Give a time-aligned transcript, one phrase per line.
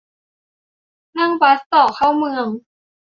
[1.17, 2.47] นั่งบัสต่อเข้าเมือง